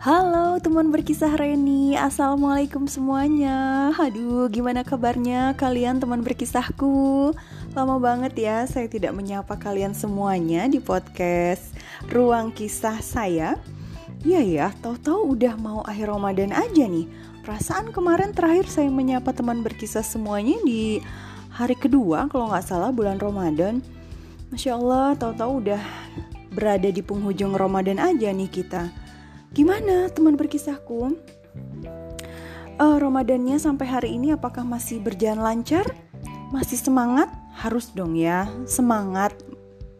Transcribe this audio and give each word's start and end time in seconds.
Halo 0.00 0.56
teman 0.64 0.88
berkisah 0.88 1.36
Reni. 1.36 1.92
Assalamualaikum 1.92 2.88
semuanya. 2.88 3.92
Aduh 4.00 4.48
gimana 4.48 4.80
kabarnya 4.80 5.52
kalian 5.60 6.00
teman 6.00 6.24
berkisahku? 6.24 7.36
Lama 7.76 8.00
banget 8.00 8.32
ya 8.32 8.64
saya 8.64 8.88
tidak 8.88 9.12
menyapa 9.12 9.60
kalian 9.60 9.92
semuanya 9.92 10.64
di 10.72 10.80
podcast 10.80 11.76
Ruang 12.08 12.48
Kisah 12.48 13.04
saya. 13.04 13.60
Iya 14.24 14.40
ya, 14.40 14.66
tahu-tahu 14.80 15.36
udah 15.36 15.60
mau 15.60 15.84
akhir 15.84 16.08
Ramadan 16.08 16.56
aja 16.56 16.88
nih. 16.88 17.04
Perasaan 17.44 17.92
kemarin 17.92 18.32
terakhir 18.32 18.72
saya 18.72 18.88
menyapa 18.88 19.36
teman 19.36 19.60
berkisah 19.60 20.00
semuanya 20.00 20.56
di 20.64 21.04
hari 21.52 21.76
kedua 21.76 22.24
kalau 22.32 22.48
nggak 22.48 22.64
salah 22.64 22.88
bulan 22.88 23.20
Ramadan. 23.20 23.84
Masya 24.48 24.80
Allah, 24.80 25.12
tahu-tahu 25.20 25.60
udah 25.60 25.82
berada 26.56 26.88
di 26.88 27.04
penghujung 27.04 27.52
Ramadan 27.52 28.00
aja 28.00 28.32
nih 28.32 28.48
kita 28.48 29.09
Gimana 29.50 30.06
teman 30.14 30.38
berkisahku? 30.38 31.18
Uh, 32.78 32.96
Ramadannya 33.02 33.58
sampai 33.58 33.86
hari 33.90 34.10
ini 34.14 34.30
apakah 34.30 34.62
masih 34.62 35.02
berjalan 35.02 35.42
lancar? 35.42 35.82
Masih 36.54 36.78
semangat? 36.78 37.26
Harus 37.58 37.90
dong 37.90 38.14
ya, 38.14 38.46
semangat 38.62 39.34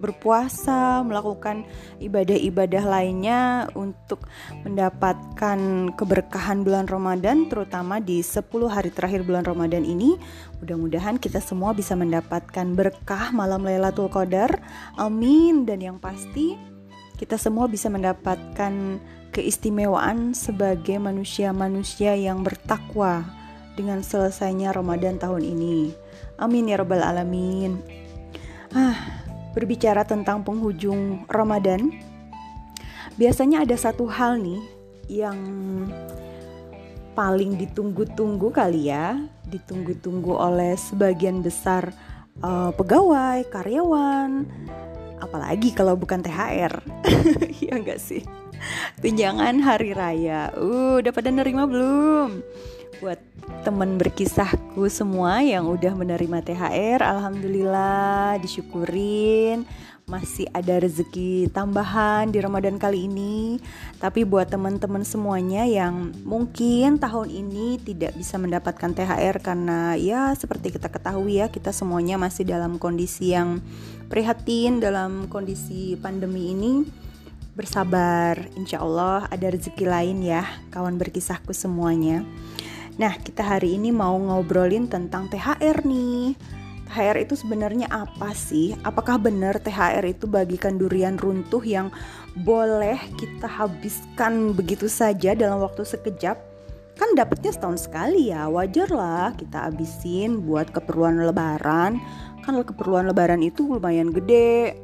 berpuasa, 0.01 1.05
melakukan 1.05 1.67
ibadah-ibadah 1.99 2.85
lainnya 2.89 3.69
untuk 3.77 4.25
mendapatkan 4.65 5.59
keberkahan 5.93 6.65
bulan 6.65 6.89
Ramadan 6.89 7.51
terutama 7.53 8.01
di 8.01 8.25
10 8.25 8.49
hari 8.71 8.89
terakhir 8.95 9.27
bulan 9.29 9.45
Ramadan 9.45 9.85
ini. 9.85 10.17
Mudah-mudahan 10.63 11.21
kita 11.21 11.43
semua 11.43 11.77
bisa 11.77 11.93
mendapatkan 11.99 12.67
berkah 12.73 13.35
malam 13.35 13.67
Lailatul 13.67 14.09
Qadar. 14.09 14.63
Amin 14.97 15.69
dan 15.69 15.85
yang 15.85 15.99
pasti 16.01 16.57
kita 17.21 17.37
semua 17.37 17.69
bisa 17.69 17.93
mendapatkan 17.93 18.97
keistimewaan 19.31 20.35
sebagai 20.35 20.99
manusia-manusia 20.99 22.19
yang 22.19 22.43
bertakwa 22.43 23.27
dengan 23.79 24.03
selesainya 24.03 24.75
Ramadan 24.75 25.17
tahun 25.17 25.47
ini. 25.47 25.95
Amin 26.37 26.69
ya 26.71 26.83
Rabbal 26.83 27.03
'Alamin. 27.03 27.79
Ah, 28.75 28.99
berbicara 29.55 30.07
tentang 30.07 30.47
penghujung 30.47 31.27
Ramadan, 31.27 31.91
biasanya 33.19 33.67
ada 33.67 33.75
satu 33.75 34.07
hal 34.07 34.39
nih 34.39 34.63
yang 35.11 35.39
paling 37.19 37.59
ditunggu-tunggu 37.59 38.55
kali 38.55 38.91
ya, 38.95 39.19
ditunggu-tunggu 39.51 40.31
oleh 40.31 40.79
sebagian 40.79 41.43
besar 41.43 41.91
uh, 42.47 42.71
pegawai, 42.71 43.43
karyawan, 43.51 44.47
apalagi 45.21 45.75
kalau 45.75 45.95
bukan 45.95 46.25
THR 46.25 46.81
ya 47.67 47.75
enggak 47.77 48.01
sih 48.01 48.25
tunjangan 49.03 49.61
hari 49.63 49.93
raya 49.97 50.53
uh 50.55 51.01
udah 51.01 51.13
pada 51.15 51.33
nerima 51.33 51.65
belum 51.65 52.45
buat 53.01 53.21
temen 53.65 53.97
berkisahku 53.97 54.87
semua 54.93 55.41
yang 55.41 55.65
udah 55.65 55.97
menerima 55.97 56.45
THR 56.45 57.01
alhamdulillah 57.01 58.37
disyukurin 58.45 59.65
masih 60.11 60.51
ada 60.51 60.83
rezeki 60.83 61.55
tambahan 61.55 62.35
di 62.35 62.43
Ramadan 62.43 62.83
kali 62.83 63.07
ini. 63.07 63.63
Tapi 64.03 64.27
buat 64.27 64.51
teman-teman 64.51 65.07
semuanya 65.07 65.63
yang 65.63 66.11
mungkin 66.27 66.99
tahun 66.99 67.31
ini 67.31 67.79
tidak 67.79 68.19
bisa 68.19 68.35
mendapatkan 68.37 68.91
THR 68.91 69.39
karena 69.39 69.95
ya 69.95 70.35
seperti 70.35 70.75
kita 70.75 70.91
ketahui 70.91 71.39
ya, 71.39 71.47
kita 71.47 71.71
semuanya 71.71 72.19
masih 72.19 72.43
dalam 72.43 72.83
kondisi 72.83 73.33
yang 73.39 73.63
prihatin 74.11 74.83
dalam 74.83 75.31
kondisi 75.31 75.95
pandemi 75.95 76.51
ini. 76.59 76.73
Bersabar, 77.55 78.39
insya 78.55 78.81
Allah 78.81 79.27
ada 79.29 79.51
rezeki 79.51 79.85
lain 79.85 80.23
ya, 80.23 80.47
kawan 80.71 80.97
berkisahku 80.97 81.51
semuanya. 81.51 82.23
Nah, 82.97 83.17
kita 83.19 83.43
hari 83.43 83.75
ini 83.75 83.91
mau 83.91 84.15
ngobrolin 84.19 84.87
tentang 84.87 85.27
THR 85.33 85.83
nih 85.87 86.37
THR 86.91 87.23
itu 87.23 87.39
sebenarnya 87.39 87.87
apa 87.87 88.35
sih? 88.35 88.75
Apakah 88.83 89.23
benar 89.23 89.63
THR 89.63 90.03
itu 90.11 90.27
bagikan 90.27 90.75
durian 90.75 91.15
runtuh 91.15 91.63
yang 91.63 91.95
boleh 92.35 92.99
kita 93.15 93.47
habiskan 93.47 94.51
begitu 94.59 94.91
saja 94.91 95.39
dalam 95.39 95.63
waktu 95.63 95.87
sekejap? 95.87 96.35
Kan 96.99 97.15
dapatnya 97.15 97.55
setahun 97.55 97.87
sekali 97.87 98.35
ya, 98.35 98.51
wajar 98.51 98.91
lah 98.91 99.31
kita 99.39 99.71
habisin 99.71 100.43
buat 100.43 100.75
keperluan 100.75 101.23
lebaran. 101.23 102.03
Kan 102.43 102.59
keperluan 102.59 103.07
lebaran 103.07 103.47
itu 103.47 103.71
lumayan 103.71 104.11
gede. 104.11 104.75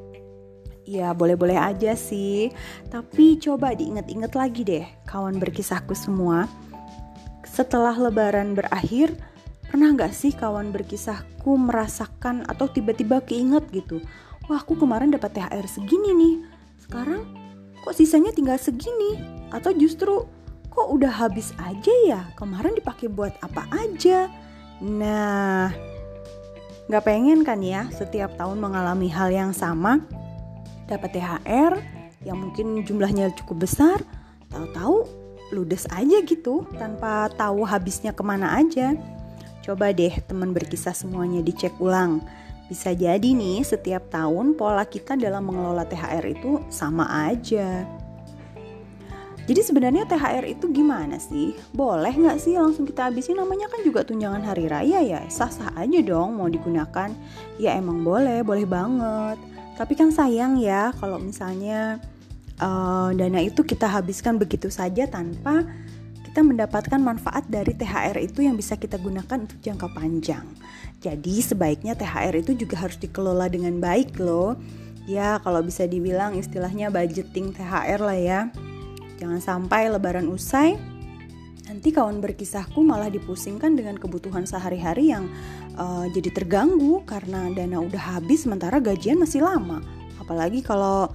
Ya 0.87 1.11
boleh-boleh 1.11 1.59
aja 1.59 1.99
sih, 1.99 2.55
tapi 2.95 3.43
coba 3.43 3.75
diingat-ingat 3.75 4.33
lagi 4.39 4.63
deh 4.63 4.87
kawan 5.03 5.43
berkisahku 5.43 5.99
semua. 5.99 6.47
Setelah 7.43 7.99
lebaran 7.99 8.55
berakhir, 8.55 9.11
Pernah 9.67 9.99
nggak 9.99 10.15
sih 10.15 10.31
kawan 10.31 10.71
berkisahku 10.71 11.59
merasakan 11.59 12.47
atau 12.47 12.71
tiba-tiba 12.71 13.19
keinget 13.27 13.67
gitu, 13.75 13.99
wah 14.47 14.63
aku 14.63 14.79
kemarin 14.79 15.11
dapat 15.11 15.35
THR 15.35 15.67
segini 15.67 16.15
nih, 16.15 16.35
sekarang 16.87 17.27
kok 17.83 17.95
sisanya 17.99 18.31
tinggal 18.31 18.59
segini? 18.63 19.19
Atau 19.51 19.75
justru 19.75 20.23
kok 20.71 20.87
udah 20.87 21.11
habis 21.11 21.51
aja 21.59 21.95
ya, 22.07 22.21
kemarin 22.39 22.79
dipakai 22.79 23.11
buat 23.11 23.35
apa 23.43 23.67
aja? 23.75 24.31
Nah, 24.79 25.75
nggak 26.87 27.03
pengen 27.03 27.43
kan 27.43 27.59
ya 27.59 27.91
setiap 27.91 28.39
tahun 28.39 28.63
mengalami 28.63 29.11
hal 29.11 29.35
yang 29.35 29.51
sama, 29.51 29.99
dapat 30.87 31.19
THR 31.19 31.73
yang 32.23 32.39
mungkin 32.43 32.83
jumlahnya 32.83 33.35
cukup 33.39 33.67
besar, 33.67 33.99
tahu-tahu 34.51 35.07
ludes 35.55 35.87
aja 35.95 36.19
gitu 36.27 36.67
tanpa 36.75 37.31
tahu 37.35 37.63
habisnya 37.63 38.11
ke 38.11 38.23
mana 38.27 38.59
aja. 38.59 38.99
Coba 39.63 39.91
deh 39.91 40.15
teman 40.27 40.55
berkisah 40.55 40.95
semuanya 40.95 41.43
dicek 41.43 41.75
ulang. 41.83 42.23
Bisa 42.67 42.91
jadi 42.91 43.23
nih 43.23 43.63
setiap 43.63 44.11
tahun 44.11 44.59
pola 44.59 44.83
kita 44.83 45.15
dalam 45.15 45.47
mengelola 45.47 45.87
THR 45.87 46.25
itu 46.27 46.63
sama 46.71 47.07
aja. 47.31 47.87
Jadi 49.47 49.63
sebenarnya 49.63 50.03
THR 50.11 50.43
itu 50.51 50.67
gimana 50.75 51.23
sih? 51.23 51.55
Boleh 51.71 52.11
nggak 52.11 52.43
sih 52.43 52.59
langsung 52.59 52.83
kita 52.83 53.07
habisin? 53.07 53.39
Namanya 53.39 53.71
kan 53.71 53.87
juga 53.87 54.03
tunjangan 54.03 54.43
hari 54.43 54.67
raya 54.67 54.99
ya. 54.99 55.23
Sah-sah 55.31 55.71
aja 55.79 56.03
dong 56.03 56.35
mau 56.43 56.51
digunakan. 56.51 57.15
Ya 57.55 57.79
emang 57.79 58.03
boleh, 58.03 58.43
boleh 58.43 58.67
banget. 58.67 59.39
Tapi 59.77 59.93
kan 59.93 60.09
sayang 60.09 60.57
ya 60.57 60.91
kalau 60.97 61.21
misalnya 61.21 62.01
uh, 62.61 63.13
dana 63.13 63.41
itu 63.45 63.61
kita 63.61 63.85
habiskan 63.85 64.41
begitu 64.41 64.73
saja 64.73 65.05
tanpa 65.05 65.69
kita 66.25 66.41
mendapatkan 66.41 67.01
manfaat 67.01 67.49
dari 67.49 67.73
THR 67.73 68.17
itu 68.21 68.45
yang 68.45 68.57
bisa 68.57 68.77
kita 68.77 68.97
gunakan 69.01 69.45
untuk 69.45 69.61
jangka 69.61 69.89
panjang. 69.93 70.45
Jadi 71.01 71.45
sebaiknya 71.45 71.93
THR 71.97 72.41
itu 72.41 72.57
juga 72.57 72.89
harus 72.89 72.97
dikelola 72.97 73.49
dengan 73.53 73.77
baik 73.81 74.17
loh. 74.21 74.57
Ya 75.05 75.39
kalau 75.45 75.63
bisa 75.63 75.85
dibilang 75.85 76.35
istilahnya 76.37 76.89
budgeting 76.89 77.53
THR 77.53 78.01
lah 78.01 78.19
ya. 78.19 78.41
Jangan 79.17 79.41
sampai 79.41 79.89
lebaran 79.89 80.29
usai 80.29 80.96
nanti 81.77 81.93
kawan 81.93 82.25
berkisahku 82.25 82.81
malah 82.81 83.13
dipusingkan 83.13 83.77
dengan 83.77 84.01
kebutuhan 84.01 84.49
sehari-hari 84.49 85.13
yang 85.13 85.29
uh, 85.77 86.09
jadi 86.09 86.33
terganggu 86.33 87.05
karena 87.05 87.53
dana 87.53 87.85
udah 87.85 88.17
habis 88.17 88.49
sementara 88.49 88.81
gajian 88.81 89.21
masih 89.21 89.45
lama. 89.45 89.85
Apalagi 90.17 90.65
kalau 90.65 91.13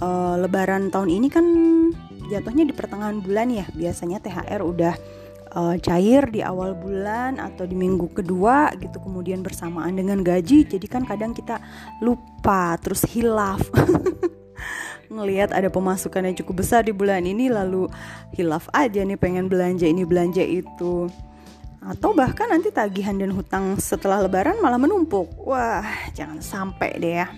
uh, 0.00 0.34
lebaran 0.40 0.88
tahun 0.88 1.12
ini 1.12 1.28
kan 1.28 1.44
jatuhnya 2.32 2.64
di 2.64 2.72
pertengahan 2.72 3.20
bulan 3.20 3.52
ya. 3.52 3.68
Biasanya 3.76 4.24
THR 4.24 4.64
udah 4.64 4.94
uh, 5.52 5.76
cair 5.84 6.32
di 6.32 6.40
awal 6.40 6.80
bulan 6.80 7.36
atau 7.36 7.68
di 7.68 7.76
minggu 7.76 8.16
kedua 8.16 8.72
gitu 8.80 9.04
kemudian 9.04 9.44
bersamaan 9.44 10.00
dengan 10.00 10.24
gaji. 10.24 10.64
Jadi 10.64 10.86
kan 10.88 11.04
kadang 11.04 11.36
kita 11.36 11.60
lupa 12.00 12.80
terus 12.80 13.04
hilaf 13.04 13.60
ngelihat 15.10 15.50
ada 15.50 15.66
pemasukan 15.66 16.22
yang 16.22 16.36
cukup 16.38 16.62
besar 16.62 16.86
di 16.86 16.94
bulan 16.94 17.26
ini 17.26 17.50
lalu 17.50 17.90
hilaf 18.32 18.70
aja 18.70 19.02
nih 19.02 19.18
pengen 19.18 19.50
belanja 19.50 19.84
ini 19.84 20.06
belanja 20.06 20.40
itu. 20.40 21.10
Atau 21.82 22.14
bahkan 22.14 22.46
nanti 22.46 22.70
tagihan 22.70 23.18
dan 23.18 23.34
hutang 23.34 23.74
setelah 23.82 24.22
lebaran 24.22 24.62
malah 24.62 24.78
menumpuk. 24.78 25.34
Wah 25.42 25.84
jangan 26.14 26.38
sampai 26.38 26.90
deh 27.02 27.14
ya. 27.26 27.28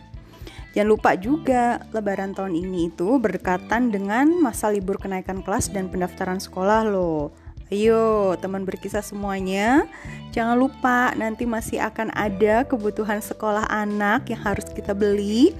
Jangan 0.73 0.89
lupa 0.89 1.11
juga 1.17 1.85
lebaran 1.93 2.33
tahun 2.37 2.57
ini 2.57 2.93
itu 2.93 3.21
berdekatan 3.21 3.93
dengan 3.93 4.29
masa 4.41 4.73
libur 4.73 4.97
kenaikan 4.97 5.41
kelas 5.41 5.73
dan 5.73 5.89
pendaftaran 5.89 6.41
sekolah 6.41 6.85
loh. 6.89 7.33
Ayo 7.73 8.37
teman 8.37 8.69
berkisah 8.69 9.01
semuanya 9.01 9.89
Jangan 10.33 10.57
lupa 10.57 11.13
nanti 11.13 11.45
masih 11.45 11.81
akan 11.81 12.09
ada 12.17 12.65
kebutuhan 12.65 13.21
sekolah 13.21 13.69
anak 13.69 14.33
yang 14.33 14.41
harus 14.41 14.65
kita 14.73 14.97
beli 14.97 15.53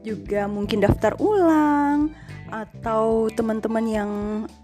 Juga 0.00 0.48
mungkin 0.48 0.80
daftar 0.80 1.16
ulang 1.20 2.14
Atau 2.48 3.28
teman-teman 3.32 3.84
yang 3.86 4.10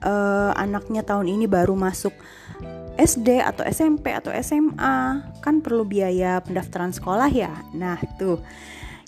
uh, 0.03 0.53
anaknya 0.56 1.05
tahun 1.05 1.29
ini 1.29 1.47
baru 1.47 1.77
masuk 1.77 2.12
SD 2.97 3.44
atau 3.44 3.62
SMP 3.69 4.17
atau 4.17 4.33
SMA 4.41 5.21
Kan 5.44 5.61
perlu 5.61 5.85
biaya 5.85 6.41
pendaftaran 6.41 6.97
sekolah 6.97 7.29
ya 7.29 7.53
Nah 7.77 8.00
tuh 8.17 8.41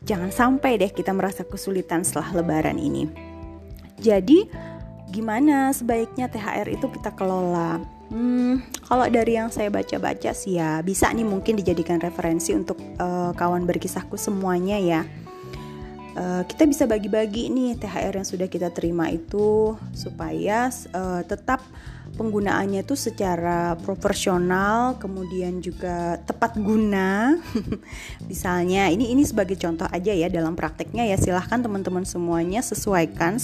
Jangan 0.06 0.30
sampai 0.30 0.78
deh 0.78 0.90
kita 0.94 1.10
merasa 1.10 1.42
kesulitan 1.42 2.06
setelah 2.06 2.38
lebaran 2.38 2.78
ini. 2.78 3.10
Jadi, 3.98 4.46
gimana 5.10 5.74
sebaiknya 5.74 6.30
THR 6.30 6.70
itu 6.70 6.86
kita 6.86 7.10
kelola? 7.18 7.82
Hmm, 8.08 8.62
kalau 8.86 9.10
dari 9.10 9.36
yang 9.36 9.52
saya 9.52 9.68
baca-baca 9.68 10.32
sih 10.32 10.56
ya 10.56 10.80
bisa 10.80 11.12
nih 11.12 11.28
mungkin 11.28 11.60
dijadikan 11.60 12.00
referensi 12.00 12.56
untuk 12.56 12.80
uh, 12.96 13.36
kawan 13.36 13.66
berkisahku 13.66 14.14
semuanya 14.14 14.78
ya. 14.78 15.02
Uh, 16.18 16.42
kita 16.50 16.66
bisa 16.66 16.82
bagi-bagi 16.82 17.46
nih 17.46 17.78
THR 17.78 18.18
yang 18.18 18.26
sudah 18.26 18.50
kita 18.50 18.74
terima 18.74 19.06
itu 19.06 19.78
supaya 19.94 20.66
uh, 20.90 21.22
tetap 21.22 21.62
penggunaannya 22.16 22.82
itu 22.82 22.96
secara 22.96 23.76
proporsional 23.78 24.96
kemudian 24.96 25.60
juga 25.60 26.16
tepat 26.24 26.56
guna. 26.56 27.36
Misalnya 28.30 28.88
ini 28.88 29.12
ini 29.12 29.22
sebagai 29.26 29.58
contoh 29.60 29.84
aja 29.90 30.14
ya 30.14 30.30
dalam 30.32 30.56
prakteknya 30.56 31.04
ya. 31.06 31.20
Silahkan 31.20 31.60
teman-teman 31.60 32.08
semuanya 32.08 32.64
sesuaikan 32.64 33.36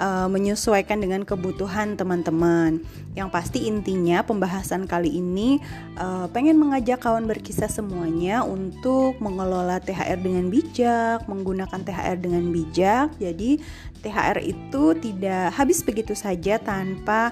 uh, 0.00 0.26
menyesuaikan 0.26 0.98
dengan 0.98 1.22
kebutuhan 1.22 1.94
teman-teman. 1.94 2.82
Yang 3.12 3.28
pasti 3.28 3.68
intinya 3.68 4.24
pembahasan 4.24 4.88
kali 4.88 5.20
ini 5.20 5.60
uh, 6.00 6.26
pengen 6.32 6.56
mengajak 6.56 6.98
kawan 7.04 7.28
berkisah 7.28 7.68
semuanya 7.68 8.42
untuk 8.42 9.20
mengelola 9.20 9.78
THR 9.78 10.18
dengan 10.18 10.48
bijak 10.48 11.28
menggunakan 11.28 11.80
THR 11.80 12.16
dengan 12.18 12.48
bijak. 12.50 13.12
Jadi 13.20 13.60
THR 14.02 14.38
itu 14.42 14.84
tidak 14.98 15.54
habis 15.54 15.84
begitu 15.86 16.12
saja 16.16 16.58
tanpa 16.58 17.30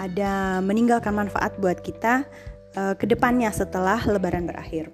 ada 0.00 0.64
meninggalkan 0.64 1.12
manfaat 1.12 1.52
buat 1.60 1.84
kita 1.84 2.24
uh, 2.80 2.94
ke 2.96 3.04
depannya 3.04 3.52
setelah 3.52 4.00
lebaran 4.08 4.48
berakhir. 4.48 4.88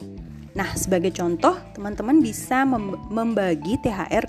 Nah, 0.58 0.72
sebagai 0.74 1.14
contoh, 1.14 1.54
teman-teman 1.76 2.18
bisa 2.18 2.66
mem 2.66 2.96
membagi 3.12 3.78
THR 3.84 4.24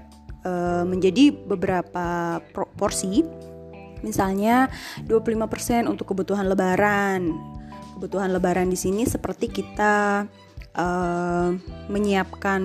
uh, 0.45 0.83
menjadi 0.85 1.33
beberapa 1.33 2.37
porsi. 2.77 3.25
Misalnya 4.05 4.69
25% 5.09 5.89
untuk 5.89 6.13
kebutuhan 6.13 6.45
lebaran. 6.45 7.33
Kebutuhan 7.97 8.29
lebaran 8.29 8.69
di 8.69 8.77
sini 8.77 9.09
seperti 9.09 9.49
kita 9.49 10.27
uh, 10.77 11.57
menyiapkan 11.91 12.61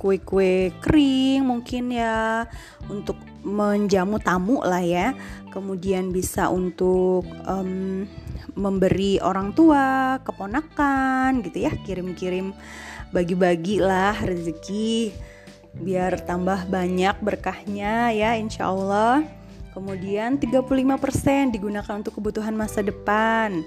kue-kue 0.00 0.72
kering 0.80 1.44
mungkin 1.44 1.92
ya 1.92 2.48
untuk 2.88 3.20
menjamu 3.44 4.16
tamu 4.22 4.64
lah 4.64 4.80
ya. 4.80 5.12
Kemudian 5.50 6.14
bisa 6.14 6.48
untuk 6.48 7.26
um, 7.44 8.06
memberi 8.54 9.18
orang 9.20 9.52
tua 9.52 10.16
keponakan 10.22 11.42
gitu 11.42 11.66
ya 11.66 11.72
kirim-kirim 11.84 12.54
bagi-bagi 13.10 13.82
lah 13.82 14.14
rezeki 14.22 15.10
biar 15.70 16.22
tambah 16.26 16.66
banyak 16.70 17.18
berkahnya 17.20 18.14
ya 18.14 18.38
insya 18.38 18.70
Allah. 18.70 19.26
Kemudian 19.70 20.34
35% 20.42 21.54
digunakan 21.54 21.94
untuk 21.94 22.18
kebutuhan 22.18 22.58
masa 22.58 22.82
depan 22.82 23.62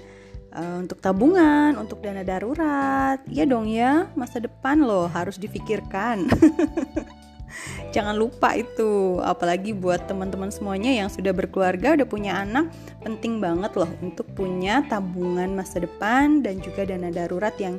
uh, 0.54 0.76
untuk 0.80 1.02
tabungan, 1.02 1.74
untuk 1.76 2.00
dana 2.00 2.22
darurat. 2.22 3.18
Ya 3.28 3.44
dong 3.44 3.68
ya, 3.68 4.08
masa 4.14 4.38
depan 4.40 4.80
loh 4.80 5.10
harus 5.10 5.36
difikirkan. 5.36 6.30
Jangan 7.94 8.18
lupa 8.18 8.58
itu, 8.58 9.22
apalagi 9.22 9.70
buat 9.70 10.10
teman-teman 10.10 10.50
semuanya 10.50 10.90
yang 10.90 11.06
sudah 11.06 11.30
berkeluarga, 11.30 11.94
udah 11.94 12.08
punya 12.10 12.42
anak, 12.42 12.66
penting 13.06 13.38
banget 13.38 13.70
loh 13.78 13.90
untuk 14.02 14.26
punya 14.34 14.82
tabungan 14.90 15.54
masa 15.54 15.78
depan 15.78 16.42
dan 16.42 16.58
juga 16.58 16.82
dana 16.82 17.14
darurat 17.14 17.54
yang 17.62 17.78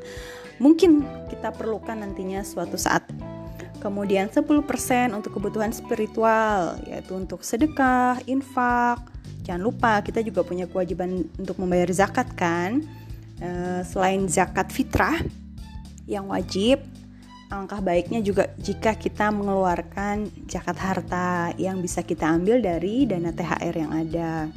mungkin 0.63 1.03
kita 1.27 1.51
perlukan 1.51 1.99
nantinya 1.99 2.39
suatu 2.47 2.79
saat. 2.79 3.03
Kemudian 3.83 4.31
10% 4.31 4.55
untuk 5.13 5.35
kebutuhan 5.35 5.69
spiritual, 5.75 6.79
yaitu 6.87 7.13
untuk 7.13 7.43
sedekah, 7.45 8.17
infak, 8.25 8.97
jangan 9.45 9.61
lupa 9.61 10.01
kita 10.01 10.25
juga 10.25 10.41
punya 10.41 10.65
kewajiban 10.65 11.23
untuk 11.37 11.61
membayar 11.61 11.87
zakat 11.93 12.33
kan? 12.33 12.81
E, 13.37 13.49
selain 13.85 14.25
zakat 14.25 14.73
fitrah 14.73 15.21
yang 16.09 16.33
wajib 16.33 16.81
alangkah 17.49 17.79
baiknya 17.81 18.19
juga 18.25 18.49
jika 18.57 18.97
kita 18.97 19.29
mengeluarkan 19.29 20.27
zakat 20.49 20.77
harta 20.81 21.53
yang 21.61 21.77
bisa 21.79 22.01
kita 22.01 22.25
ambil 22.25 22.59
dari 22.59 23.05
dana 23.05 23.29
THR 23.29 23.75
yang 23.75 23.91
ada. 23.93 24.49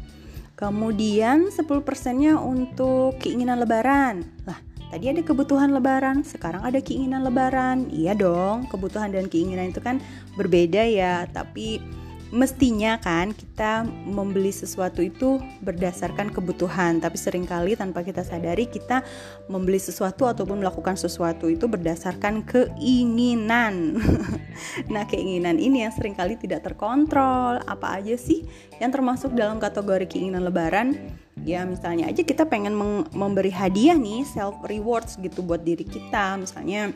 Kemudian 0.58 1.54
10 1.54 1.62
persennya 1.86 2.40
untuk 2.42 3.20
keinginan 3.22 3.62
lebaran. 3.62 4.26
Lah 4.42 4.58
tadi 4.90 5.06
ada 5.06 5.22
kebutuhan 5.22 5.70
lebaran, 5.70 6.26
sekarang 6.26 6.66
ada 6.66 6.82
keinginan 6.82 7.22
lebaran. 7.22 7.86
Iya 7.94 8.18
dong, 8.18 8.66
kebutuhan 8.66 9.14
dan 9.14 9.30
keinginan 9.30 9.70
itu 9.70 9.78
kan 9.78 10.02
berbeda 10.34 10.82
ya, 10.82 11.30
tapi 11.30 11.78
mestinya 12.28 13.00
kan 13.00 13.32
kita 13.32 13.88
membeli 13.88 14.52
sesuatu 14.52 15.00
itu 15.00 15.40
berdasarkan 15.64 16.28
kebutuhan 16.28 17.00
tapi 17.00 17.16
sering 17.16 17.48
kali 17.48 17.72
tanpa 17.72 18.04
kita 18.04 18.20
sadari 18.20 18.68
kita 18.68 19.00
membeli 19.48 19.80
sesuatu 19.80 20.28
ataupun 20.28 20.60
melakukan 20.60 20.96
sesuatu 21.00 21.48
itu 21.48 21.64
berdasarkan 21.66 22.44
keinginan. 22.44 23.74
Nah 24.90 25.06
keinginan 25.06 25.54
ini 25.62 25.86
yang 25.86 25.94
sering 25.94 26.18
kali 26.18 26.34
tidak 26.34 26.66
terkontrol. 26.66 27.62
Apa 27.62 28.02
aja 28.02 28.18
sih 28.18 28.42
yang 28.82 28.90
termasuk 28.90 29.30
dalam 29.30 29.62
kategori 29.62 30.10
keinginan 30.10 30.42
lebaran? 30.42 30.98
Ya 31.46 31.62
misalnya 31.62 32.10
aja 32.10 32.26
kita 32.26 32.42
pengen 32.50 32.74
memberi 33.14 33.54
hadiah 33.54 33.94
nih 33.94 34.26
self 34.26 34.58
rewards 34.66 35.14
gitu 35.22 35.46
buat 35.46 35.62
diri 35.62 35.86
kita. 35.86 36.42
Misalnya 36.42 36.90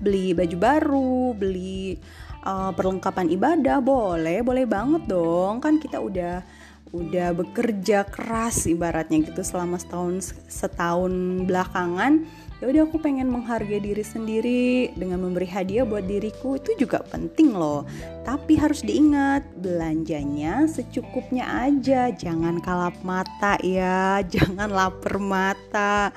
beli 0.00 0.32
baju 0.32 0.56
baru 0.56 1.36
beli 1.36 1.98
uh, 2.44 2.70
perlengkapan 2.74 3.30
ibadah 3.32 3.78
boleh 3.82 4.42
boleh 4.42 4.64
banget 4.68 5.06
dong. 5.08 5.62
Kan 5.62 5.80
kita 5.82 5.98
udah 6.02 6.42
udah 6.88 7.36
bekerja 7.36 8.08
keras 8.08 8.64
ibaratnya 8.64 9.20
gitu 9.20 9.44
selama 9.44 9.76
setahun 9.76 10.36
setahun 10.48 11.12
belakangan. 11.44 12.24
Ya 12.58 12.66
udah 12.66 12.90
aku 12.90 12.98
pengen 12.98 13.30
menghargai 13.30 13.78
diri 13.78 14.02
sendiri 14.02 14.90
dengan 14.98 15.22
memberi 15.22 15.46
hadiah 15.46 15.86
buat 15.86 16.02
diriku. 16.02 16.58
Itu 16.58 16.74
juga 16.74 16.98
penting 17.06 17.54
loh. 17.54 17.86
Tapi 18.26 18.58
harus 18.58 18.82
diingat 18.82 19.46
belanjanya 19.62 20.66
secukupnya 20.66 21.46
aja. 21.46 22.10
Jangan 22.10 22.58
kalap 22.58 22.98
mata 23.06 23.54
ya 23.62 24.18
jangan 24.34 24.74
lapar 24.74 25.22
mata 25.22 26.10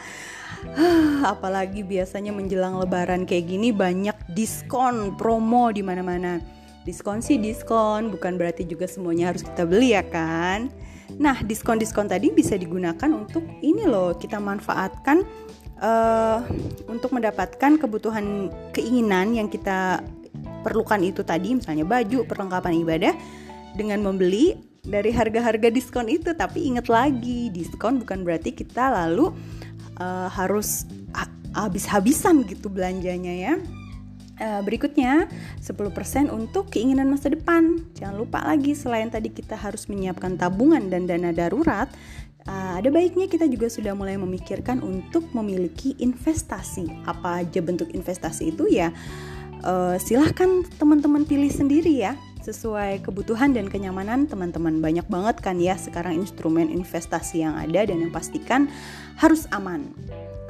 apalagi 1.34 1.82
biasanya 1.82 2.32
menjelang 2.34 2.78
lebaran 2.78 3.26
kayak 3.26 3.50
gini 3.50 3.70
banyak 3.74 4.16
diskon 4.34 5.16
promo 5.18 5.70
di 5.74 5.82
mana-mana. 5.82 6.42
Diskon 6.82 7.22
sih 7.22 7.38
diskon, 7.38 8.10
bukan 8.10 8.42
berarti 8.42 8.66
juga 8.66 8.90
semuanya 8.90 9.30
harus 9.30 9.46
kita 9.46 9.70
beli 9.70 9.94
ya 9.94 10.02
kan? 10.02 10.74
Nah, 11.22 11.38
diskon-diskon 11.46 12.10
tadi 12.10 12.34
bisa 12.34 12.58
digunakan 12.58 13.10
untuk 13.14 13.46
ini 13.62 13.86
loh, 13.86 14.18
kita 14.18 14.42
manfaatkan 14.42 15.22
uh, 15.78 16.42
untuk 16.90 17.14
mendapatkan 17.14 17.78
kebutuhan 17.78 18.50
keinginan 18.74 19.38
yang 19.38 19.46
kita 19.46 20.02
perlukan 20.66 21.06
itu 21.06 21.22
tadi, 21.22 21.54
misalnya 21.54 21.86
baju, 21.86 22.26
perlengkapan 22.26 22.74
ibadah 22.82 23.14
dengan 23.78 24.02
membeli 24.02 24.58
dari 24.82 25.14
harga-harga 25.14 25.70
diskon 25.70 26.10
itu. 26.10 26.34
Tapi 26.34 26.66
ingat 26.66 26.90
lagi, 26.90 27.54
diskon 27.54 28.02
bukan 28.02 28.26
berarti 28.26 28.58
kita 28.58 28.90
lalu 28.90 29.36
uh, 30.02 30.28
harus 30.34 30.90
habis-habisan 31.54 32.42
gitu 32.50 32.72
belanjanya 32.72 33.34
ya. 33.38 33.54
Uh, 34.42 34.66
berikutnya 34.66 35.30
10% 35.62 36.34
untuk 36.34 36.74
keinginan 36.74 37.14
masa 37.14 37.30
depan. 37.30 37.78
Jangan 37.94 38.16
lupa 38.18 38.42
lagi 38.42 38.74
selain 38.74 39.14
tadi 39.14 39.30
kita 39.30 39.54
harus 39.54 39.86
menyiapkan 39.86 40.34
tabungan 40.34 40.90
dan 40.90 41.06
dana 41.06 41.30
darurat, 41.30 41.86
uh, 42.50 42.82
ada 42.82 42.90
baiknya 42.90 43.30
kita 43.30 43.46
juga 43.46 43.70
sudah 43.70 43.94
mulai 43.94 44.18
memikirkan 44.18 44.82
untuk 44.82 45.30
memiliki 45.38 45.94
investasi. 46.02 47.06
Apa 47.06 47.46
aja 47.46 47.62
bentuk 47.62 47.94
investasi 47.94 48.50
itu 48.58 48.66
ya? 48.66 48.90
Silahkan 50.02 50.66
teman-teman 50.82 51.22
pilih 51.22 51.54
sendiri 51.54 52.02
ya 52.02 52.18
sesuai 52.42 53.06
kebutuhan 53.06 53.54
dan 53.54 53.70
kenyamanan 53.70 54.26
teman-teman. 54.26 54.82
Banyak 54.82 55.08
banget 55.08 55.38
kan 55.40 55.62
ya 55.62 55.78
sekarang 55.78 56.18
instrumen 56.20 56.68
investasi 56.74 57.46
yang 57.46 57.56
ada 57.56 57.86
dan 57.86 58.02
yang 58.02 58.12
pastikan 58.12 58.68
harus 59.22 59.46
aman. 59.54 59.94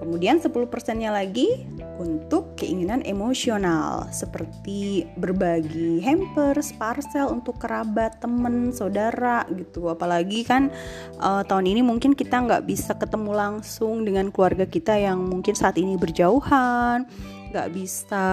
Kemudian 0.02 0.42
10%-nya 0.42 1.14
lagi 1.14 1.62
untuk 2.02 2.58
keinginan 2.58 3.06
emosional 3.06 4.10
seperti 4.10 5.06
berbagi 5.14 6.02
hampers, 6.02 6.74
parcel 6.74 7.30
untuk 7.30 7.62
kerabat, 7.62 8.18
temen, 8.18 8.74
saudara 8.74 9.46
gitu. 9.54 9.94
Apalagi 9.94 10.42
kan 10.42 10.74
uh, 11.22 11.46
tahun 11.46 11.70
ini 11.70 11.86
mungkin 11.86 12.18
kita 12.18 12.34
nggak 12.34 12.66
bisa 12.66 12.98
ketemu 12.98 13.30
langsung 13.30 14.02
dengan 14.02 14.34
keluarga 14.34 14.66
kita 14.66 14.98
yang 14.98 15.22
mungkin 15.22 15.54
saat 15.54 15.78
ini 15.78 15.94
berjauhan 16.02 17.06
nggak 17.52 17.70
bisa 17.76 18.26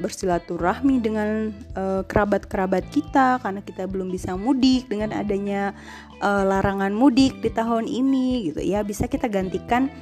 bersilaturahmi 0.00 0.98
dengan 1.04 1.52
uh, 1.76 2.00
kerabat-kerabat 2.08 2.88
kita 2.88 3.36
karena 3.44 3.60
kita 3.60 3.84
belum 3.84 4.08
bisa 4.08 4.32
mudik 4.34 4.88
dengan 4.88 5.12
adanya 5.12 5.76
uh, 6.24 6.42
larangan 6.48 6.96
mudik 6.96 7.38
di 7.44 7.52
tahun 7.52 7.84
ini 7.84 8.50
gitu 8.50 8.60
ya 8.64 8.80
bisa 8.80 9.04
kita 9.04 9.28
gantikan 9.28 9.92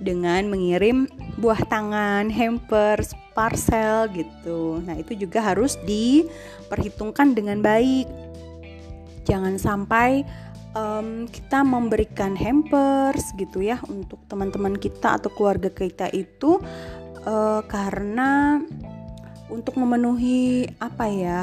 dengan 0.00 0.48
mengirim 0.48 1.04
buah 1.36 1.60
tangan, 1.68 2.32
hampers, 2.32 3.12
parcel 3.36 4.08
gitu. 4.16 4.80
Nah, 4.80 4.96
itu 4.96 5.12
juga 5.12 5.44
harus 5.44 5.76
diperhitungkan 5.84 7.36
dengan 7.36 7.60
baik. 7.60 8.08
Jangan 9.28 9.60
sampai 9.60 10.24
um, 10.74 11.28
kita 11.28 11.62
memberikan 11.62 12.34
hampers 12.34 13.30
gitu 13.36 13.62
ya 13.62 13.78
untuk 13.86 14.18
teman-teman 14.26 14.74
kita 14.80 15.20
atau 15.20 15.30
keluarga 15.30 15.70
kita 15.70 16.10
itu 16.16 16.58
uh, 17.26 17.60
karena 17.66 18.60
untuk 19.50 19.74
memenuhi 19.76 20.70
apa 20.78 21.10
ya 21.10 21.40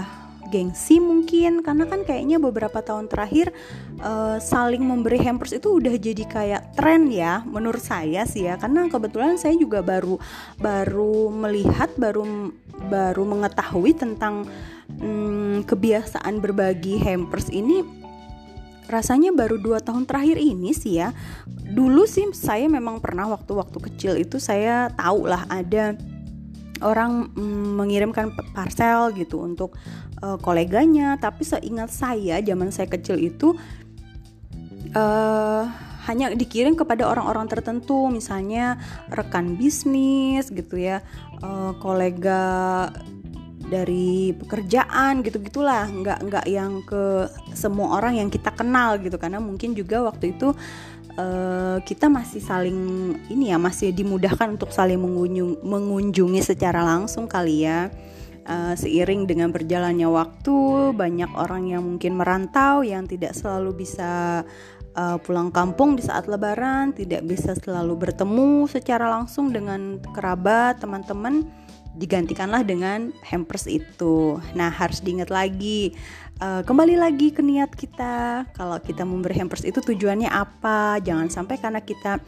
gengsi 0.48 1.03
mungkin 1.03 1.60
karena 1.60 1.84
kan 1.86 2.07
kayaknya 2.07 2.39
beberapa 2.39 2.79
tahun 2.79 3.12
terakhir 3.12 3.51
uh, 4.00 4.39
saling 4.39 4.79
memberi 4.79 5.19
hampers 5.19 5.51
itu 5.51 5.75
udah 5.77 5.91
jadi 6.00 6.24
kayak 6.24 6.62
tren 6.79 7.12
ya 7.12 7.43
menurut 7.43 7.84
saya 7.84 8.24
sih 8.24 8.48
ya. 8.48 8.55
Karena 8.55 8.88
kebetulan 8.88 9.36
saya 9.36 9.53
juga 9.60 9.84
baru 9.84 10.15
baru 10.57 11.29
melihat 11.29 11.91
baru 12.00 12.55
baru 12.88 13.24
mengetahui 13.27 13.91
tentang 14.00 14.48
hmm, 14.88 15.67
kebiasaan 15.67 16.39
berbagi 16.39 16.96
hampers 17.01 17.51
ini 17.51 17.84
rasanya 18.88 19.36
baru 19.36 19.60
dua 19.60 19.84
tahun 19.84 20.08
terakhir 20.08 20.39
ini 20.39 20.72
sih 20.72 21.00
ya. 21.00 21.12
Dulu 21.48 22.08
sih 22.08 22.32
saya 22.32 22.65
memang 22.72 23.03
pernah 23.03 23.27
waktu-waktu 23.27 23.77
kecil 23.91 24.13
itu 24.15 24.39
saya 24.39 24.89
tahu 24.96 25.27
lah 25.27 25.44
ada 25.51 25.96
orang 26.82 27.29
mm, 27.36 27.67
mengirimkan 27.77 28.32
parcel 28.56 29.12
gitu 29.13 29.44
untuk 29.44 29.75
uh, 30.24 30.39
koleganya. 30.39 31.20
Tapi 31.20 31.44
seingat 31.44 31.91
saya 31.91 32.39
zaman 32.39 32.72
saya 32.72 32.88
kecil 32.88 33.20
itu 33.20 33.53
uh, 34.96 35.63
hanya 36.08 36.32
dikirim 36.32 36.79
kepada 36.79 37.12
orang-orang 37.12 37.51
tertentu. 37.51 38.08
Misalnya 38.08 38.79
rekan 39.12 39.60
bisnis 39.60 40.48
gitu 40.48 40.79
ya 40.79 41.03
uh, 41.44 41.75
kolega 41.84 42.88
dari 43.67 44.31
pekerjaan 44.33 45.21
gitu 45.21 45.38
gitulah. 45.43 45.86
Nggak 45.88 46.19
nggak 46.24 46.45
yang 46.47 46.81
ke 46.88 47.27
semua 47.53 48.00
orang 48.00 48.19
yang 48.19 48.29
kita 48.31 48.51
kenal 48.55 48.97
gitu. 49.00 49.19
Karena 49.19 49.38
mungkin 49.43 49.75
juga 49.75 50.03
waktu 50.03 50.36
itu 50.36 50.55
uh, 51.19 51.77
kita 51.83 52.07
masih 52.07 52.39
saling 52.39 52.79
ini 53.27 53.51
ya 53.51 53.57
masih 53.59 53.91
dimudahkan 53.91 54.55
untuk 54.55 54.71
saling 54.71 55.00
mengunjung, 55.00 55.59
mengunjungi 55.62 56.41
secara 56.41 56.83
langsung 56.83 57.27
kali 57.27 57.67
ya. 57.67 57.91
Uh, 58.47 58.71
seiring 58.79 59.27
dengan 59.27 59.51
berjalannya 59.51 60.07
waktu 60.07 60.55
banyak 60.95 61.27
orang 61.36 61.67
yang 61.67 61.83
mungkin 61.83 62.15
merantau 62.15 62.79
yang 62.79 63.03
tidak 63.03 63.36
selalu 63.36 63.83
bisa 63.83 64.39
uh, 64.97 65.17
pulang 65.21 65.53
kampung 65.53 65.93
di 65.93 66.03
saat 66.03 66.25
lebaran 66.25 66.91
tidak 66.91 67.27
bisa 67.27 67.53
selalu 67.53 68.09
bertemu 68.09 68.65
secara 68.65 69.12
langsung 69.13 69.53
dengan 69.53 70.01
kerabat 70.15 70.81
teman-teman 70.81 71.45
digantikanlah 71.98 72.62
dengan 72.62 73.10
hampers 73.25 73.66
itu. 73.66 74.38
Nah, 74.54 74.70
harus 74.70 75.01
diingat 75.01 75.34
lagi, 75.34 75.98
uh, 76.39 76.62
kembali 76.62 76.96
lagi 76.96 77.34
ke 77.34 77.42
niat 77.42 77.74
kita. 77.74 78.46
Kalau 78.54 78.77
kita 78.80 79.04
memberi 79.04 79.36
hampers 79.42 79.66
itu 79.66 79.82
tujuannya 79.82 80.30
apa? 80.30 81.01
Jangan 81.01 81.34
sampai 81.34 81.58
karena 81.58 81.82
kita 81.82 82.22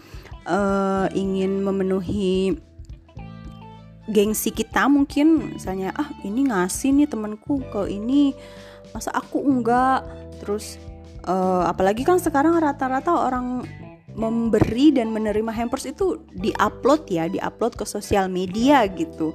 uh, 0.49 1.07
ingin 1.13 1.61
memenuhi 1.61 2.57
gengsi 4.09 4.49
kita 4.49 4.89
mungkin 4.89 5.53
misalnya 5.53 5.93
ah 5.93 6.09
ini 6.25 6.49
ngasih 6.49 6.89
nih 6.97 7.05
temanku 7.05 7.61
ke 7.69 7.93
ini 7.93 8.33
masa 8.89 9.13
aku 9.13 9.37
enggak 9.45 10.01
terus 10.41 10.81
uh, 11.29 11.69
apalagi 11.69 12.01
kan 12.01 12.17
sekarang 12.17 12.57
rata-rata 12.57 13.13
orang 13.13 13.61
memberi 14.19 14.91
dan 14.91 15.15
menerima 15.15 15.47
hampers 15.55 15.87
itu 15.87 16.19
diupload 16.35 17.07
ya, 17.07 17.31
diupload 17.31 17.79
ke 17.79 17.87
sosial 17.87 18.27
media 18.27 18.83
gitu. 18.91 19.31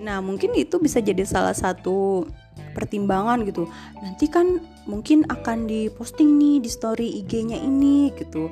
Nah, 0.00 0.24
mungkin 0.24 0.56
itu 0.56 0.80
bisa 0.80 1.04
jadi 1.04 1.20
salah 1.28 1.52
satu 1.52 2.24
pertimbangan 2.72 3.44
gitu. 3.44 3.68
Nanti 4.00 4.32
kan 4.32 4.64
mungkin 4.88 5.28
akan 5.28 5.68
diposting 5.68 6.40
nih 6.40 6.64
di 6.64 6.70
story 6.72 7.20
IG-nya 7.20 7.60
ini 7.60 8.08
gitu. 8.16 8.48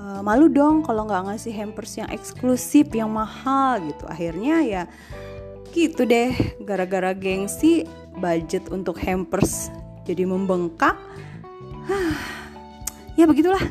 Uh, 0.00 0.20
malu 0.26 0.50
dong 0.50 0.82
kalau 0.82 1.06
nggak 1.06 1.30
ngasih 1.30 1.54
hampers 1.54 1.94
yang 1.94 2.10
eksklusif, 2.10 2.90
yang 2.90 3.14
mahal 3.14 3.78
gitu. 3.86 4.04
Akhirnya 4.10 4.66
ya 4.66 4.82
gitu 5.70 6.02
deh, 6.02 6.34
gara-gara 6.66 7.14
gengsi 7.14 7.86
budget 8.18 8.66
untuk 8.74 8.98
hampers 8.98 9.70
jadi 10.02 10.26
membengkak 10.26 10.98
ya 13.14 13.24
begitulah. 13.26 13.62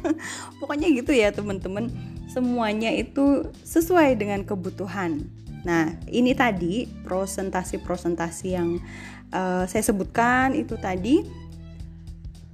Pokoknya 0.60 0.88
gitu 0.92 1.12
ya 1.12 1.32
teman-teman. 1.34 1.90
Semuanya 2.28 2.92
itu 2.92 3.48
sesuai 3.64 4.20
dengan 4.20 4.44
kebutuhan. 4.44 5.24
Nah 5.64 5.96
ini 6.06 6.36
tadi 6.36 6.86
prosentasi-prosentasi 7.04 8.46
yang 8.52 8.78
uh, 9.32 9.64
saya 9.64 9.82
sebutkan 9.82 10.52
itu 10.54 10.76
tadi 10.76 11.24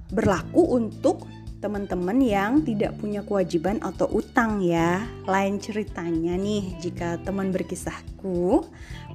berlaku 0.09 0.63
untuk 0.79 1.27
teman-teman 1.65 2.21
yang 2.21 2.61
tidak 2.61 2.93
punya 3.01 3.25
kewajiban 3.25 3.81
atau 3.81 4.05
utang 4.13 4.61
ya. 4.61 5.01
Lain 5.25 5.57
ceritanya 5.57 6.37
nih, 6.37 6.77
jika 6.77 7.17
teman 7.25 7.49
berkisahku 7.49 8.61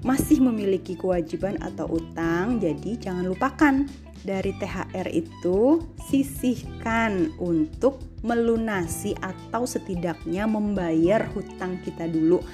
masih 0.02 0.42
memiliki 0.42 0.98
kewajiban 0.98 1.62
atau 1.62 1.86
utang, 1.86 2.58
jadi 2.58 2.98
jangan 2.98 3.30
lupakan 3.30 3.86
dari 4.24 4.52
THR 4.56 5.08
itu 5.12 5.80
sisihkan 6.08 7.32
untuk 7.40 8.00
melunasi 8.20 9.16
atau 9.20 9.64
setidaknya 9.64 10.44
membayar 10.44 11.24
hutang 11.32 11.80
kita 11.80 12.04
dulu. 12.04 12.44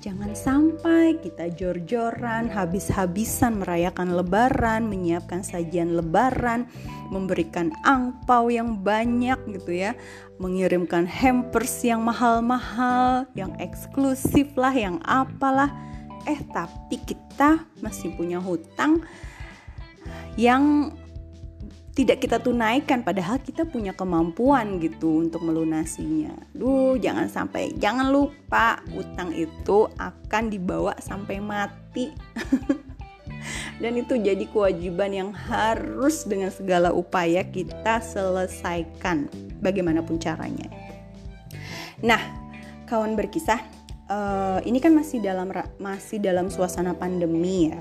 Jangan 0.00 0.32
sampai 0.32 1.20
kita 1.20 1.52
jor-joran, 1.52 2.48
habis-habisan 2.48 3.60
merayakan 3.60 4.16
lebaran, 4.16 4.88
menyiapkan 4.88 5.44
sajian 5.44 5.92
lebaran, 5.92 6.64
memberikan 7.12 7.68
angpau 7.84 8.48
yang 8.48 8.80
banyak 8.80 9.36
gitu 9.60 9.76
ya, 9.76 9.92
mengirimkan 10.40 11.04
hampers 11.04 11.84
yang 11.84 12.00
mahal-mahal, 12.00 13.28
yang 13.36 13.52
eksklusif 13.60 14.48
lah, 14.56 14.72
yang 14.72 14.96
apalah. 15.04 15.68
Eh, 16.24 16.40
tapi 16.48 16.96
kita 17.04 17.68
masih 17.84 18.16
punya 18.16 18.40
hutang 18.40 19.04
yang 20.40 20.96
tidak 21.90 22.22
kita 22.22 22.38
tunaikan 22.38 23.02
padahal 23.02 23.42
kita 23.42 23.66
punya 23.66 23.90
kemampuan 23.90 24.78
gitu 24.78 25.26
untuk 25.26 25.42
melunasinya. 25.42 26.30
Duh, 26.54 26.94
jangan 26.96 27.26
sampai 27.26 27.74
jangan 27.76 28.14
lupa 28.14 28.78
utang 28.94 29.34
itu 29.34 29.90
akan 29.98 30.44
dibawa 30.48 30.94
sampai 31.02 31.42
mati. 31.42 32.14
Dan 33.82 33.96
itu 33.96 34.20
jadi 34.20 34.44
kewajiban 34.52 35.10
yang 35.10 35.30
harus 35.32 36.28
dengan 36.28 36.52
segala 36.52 36.92
upaya 36.92 37.40
kita 37.48 38.04
selesaikan 38.04 39.26
bagaimanapun 39.64 40.20
caranya. 40.20 40.68
Nah, 42.04 42.20
kawan 42.84 43.16
berkisah, 43.16 43.60
uh, 44.12 44.60
ini 44.68 44.84
kan 44.84 44.92
masih 44.92 45.24
dalam 45.24 45.48
masih 45.80 46.20
dalam 46.20 46.52
suasana 46.52 46.92
pandemi 46.92 47.72
ya. 47.72 47.80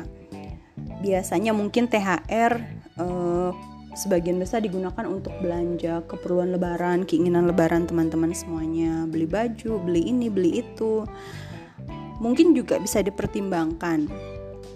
Biasanya 1.03 1.51
mungkin 1.51 1.91
THR 1.91 2.53
uh, 2.99 3.51
sebagian 3.97 4.37
besar 4.37 4.61
digunakan 4.61 5.05
untuk 5.09 5.33
belanja 5.41 6.05
keperluan 6.05 6.53
lebaran, 6.53 7.05
keinginan 7.05 7.49
lebaran 7.49 7.89
teman-teman 7.89 8.33
semuanya, 8.33 9.05
beli 9.09 9.25
baju, 9.25 9.81
beli 9.81 10.09
ini, 10.09 10.29
beli 10.29 10.61
itu. 10.61 11.05
Mungkin 12.19 12.53
juga 12.53 12.77
bisa 12.77 13.01
dipertimbangkan. 13.01 14.11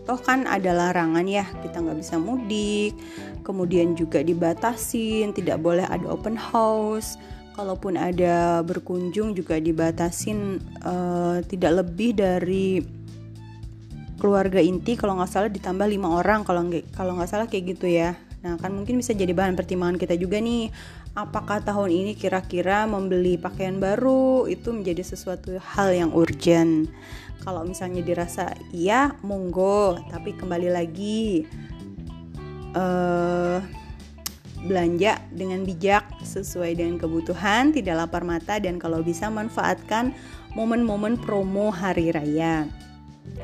Toh 0.03 0.19
kan 0.19 0.43
ada 0.49 0.75
larangan 0.75 1.23
ya, 1.23 1.47
kita 1.63 1.79
nggak 1.79 1.99
bisa 1.99 2.19
mudik, 2.19 2.91
kemudian 3.45 3.95
juga 3.95 4.19
dibatasin, 4.19 5.31
tidak 5.31 5.63
boleh 5.63 5.87
ada 5.87 6.03
open 6.11 6.35
house. 6.35 7.15
Kalaupun 7.53 8.01
ada 8.01 8.65
berkunjung 8.65 9.37
juga 9.37 9.61
dibatasin 9.61 10.57
uh, 10.81 11.37
tidak 11.45 11.85
lebih 11.85 12.17
dari 12.17 12.81
keluarga 14.17 14.57
inti 14.57 14.97
kalau 14.97 15.21
nggak 15.21 15.29
salah 15.29 15.51
ditambah 15.53 15.85
lima 15.85 16.17
orang 16.17 16.41
kalau 16.41 16.65
nggak 16.65 16.95
kalau 16.97 17.13
nggak 17.13 17.29
salah 17.29 17.45
kayak 17.45 17.77
gitu 17.77 17.91
ya 17.91 18.17
Nah, 18.43 18.59
kan 18.59 18.75
mungkin 18.75 18.99
bisa 18.99 19.15
jadi 19.15 19.31
bahan 19.31 19.55
pertimbangan 19.55 19.95
kita 19.95 20.19
juga 20.19 20.43
nih. 20.43 20.67
Apakah 21.15 21.63
tahun 21.63 21.95
ini 21.95 22.11
kira-kira 22.19 22.83
membeli 22.83 23.39
pakaian 23.39 23.79
baru 23.79 24.51
itu 24.51 24.75
menjadi 24.75 24.99
sesuatu 24.99 25.55
hal 25.55 25.95
yang 25.95 26.11
urgent? 26.11 26.91
Kalau 27.39 27.63
misalnya 27.63 28.03
dirasa 28.03 28.51
iya, 28.75 29.15
monggo, 29.23 29.95
tapi 30.11 30.35
kembali 30.35 30.69
lagi 30.71 31.47
uh, 32.75 33.63
belanja 34.63 35.19
dengan 35.31 35.63
bijak 35.63 36.03
sesuai 36.23 36.79
dengan 36.79 36.99
kebutuhan, 36.99 37.71
tidak 37.71 38.07
lapar 38.07 38.23
mata 38.27 38.59
dan 38.59 38.79
kalau 38.79 39.03
bisa 39.03 39.27
manfaatkan 39.27 40.15
momen-momen 40.55 41.19
promo 41.19 41.71
hari 41.71 42.11
raya. 42.11 42.67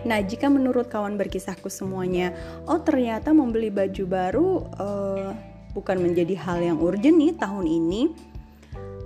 Nah, 0.07 0.19
jika 0.23 0.47
menurut 0.47 0.87
kawan 0.87 1.19
berkisahku 1.19 1.67
semuanya, 1.67 2.31
oh 2.67 2.79
ternyata 2.79 3.35
membeli 3.35 3.67
baju 3.67 4.03
baru 4.07 4.49
uh, 4.79 5.29
bukan 5.75 5.97
menjadi 5.99 6.35
hal 6.39 6.59
yang 6.63 6.77
urgent 6.79 7.19
nih 7.19 7.35
tahun 7.35 7.67
ini. 7.67 8.01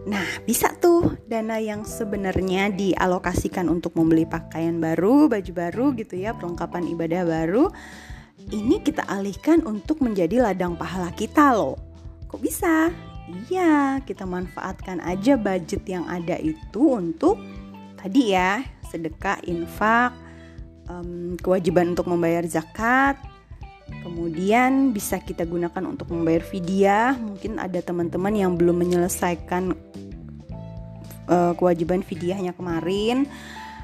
Nah, 0.04 0.26
bisa 0.44 0.76
tuh 0.84 1.16
dana 1.32 1.64
yang 1.64 1.88
sebenarnya 1.88 2.70
dialokasikan 2.76 3.72
untuk 3.72 3.96
membeli 3.96 4.28
pakaian 4.28 4.76
baru, 4.78 5.32
baju 5.32 5.52
baru 5.56 5.86
gitu 5.96 6.20
ya, 6.20 6.36
perlengkapan 6.36 6.92
ibadah 6.92 7.24
baru. 7.24 7.72
Ini 8.44 8.84
kita 8.84 9.08
alihkan 9.08 9.64
untuk 9.64 10.04
menjadi 10.04 10.44
ladang 10.44 10.76
pahala 10.76 11.16
kita 11.16 11.56
loh. 11.56 11.80
Kok 12.28 12.42
bisa? 12.44 12.92
Iya, 13.48 14.04
kita 14.04 14.28
manfaatkan 14.28 15.00
aja 15.00 15.40
budget 15.40 15.88
yang 15.88 16.04
ada 16.12 16.36
itu 16.36 17.00
untuk 17.00 17.40
tadi 17.96 18.36
ya, 18.36 18.60
sedekah, 18.92 19.40
infak, 19.48 20.12
um, 20.90 21.36
kewajiban 21.40 21.94
untuk 21.94 22.08
membayar 22.10 22.44
zakat, 22.48 23.20
kemudian 24.02 24.96
bisa 24.96 25.20
kita 25.20 25.44
gunakan 25.44 25.84
untuk 25.86 26.10
membayar 26.12 26.44
fidyah. 26.44 27.16
Mungkin 27.20 27.60
ada 27.60 27.80
teman-teman 27.84 28.34
yang 28.34 28.56
belum 28.56 28.80
menyelesaikan 28.80 29.76
uh, 31.28 31.54
kewajiban 31.56 32.02
fidyahnya 32.02 32.56
kemarin. 32.56 33.28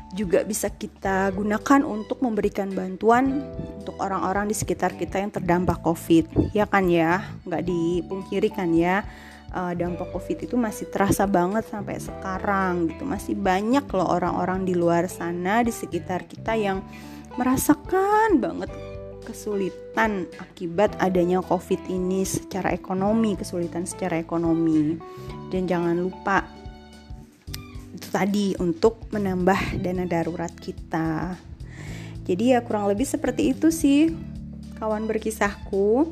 Juga 0.09 0.41
bisa 0.41 0.73
kita 0.73 1.29
gunakan 1.37 1.85
untuk 1.85 2.25
memberikan 2.25 2.73
bantuan 2.73 3.45
untuk 3.77 3.93
orang-orang 4.01 4.49
di 4.49 4.57
sekitar 4.57 4.97
kita 4.97 5.21
yang 5.21 5.29
terdampak 5.29 5.85
COVID, 5.85 6.49
ya 6.49 6.65
kan 6.65 6.89
ya, 6.89 7.29
nggak 7.45 7.61
dipungkiri 7.69 8.49
kan 8.49 8.73
ya, 8.73 9.05
uh, 9.53 9.73
dampak 9.73 10.09
COVID 10.13 10.49
itu 10.49 10.55
masih 10.57 10.89
terasa 10.89 11.25
banget 11.29 11.65
sampai 11.69 11.97
sekarang 11.97 12.89
gitu, 12.89 13.03
masih 13.05 13.33
banyak 13.37 13.85
loh 13.93 14.09
orang-orang 14.09 14.65
di 14.65 14.73
luar 14.73 15.05
sana 15.09 15.61
di 15.65 15.73
sekitar 15.73 16.25
kita 16.25 16.57
yang 16.57 16.81
merasakan 17.37 18.41
banget 18.41 18.71
kesulitan 19.23 20.25
akibat 20.41 20.97
adanya 20.97 21.45
COVID 21.45 21.85
ini 21.85 22.25
secara 22.25 22.73
ekonomi, 22.73 23.37
kesulitan 23.37 23.85
secara 23.85 24.17
ekonomi, 24.17 24.97
dan 25.53 25.69
jangan 25.69 26.01
lupa 26.01 26.49
tadi 28.09 28.57
untuk 28.57 29.05
menambah 29.13 29.77
dana 29.85 30.09
darurat 30.09 30.49
kita. 30.57 31.37
Jadi 32.25 32.57
ya 32.57 32.65
kurang 32.65 32.89
lebih 32.89 33.05
seperti 33.05 33.53
itu 33.53 33.69
sih 33.69 34.13
kawan 34.81 35.05
berkisahku. 35.05 36.09